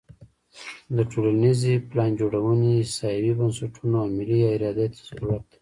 [0.95, 5.49] د ټولنیزې پلانجوړونې احصایوي بنسټونو او ملي ارادې ته ضرورت دی.